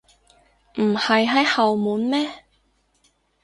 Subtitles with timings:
[0.77, 2.27] 唔係喺後門咩？